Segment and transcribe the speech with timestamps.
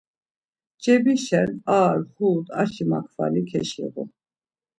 [0.81, 4.03] Cebişen ar xut aşi makvali keşiğu.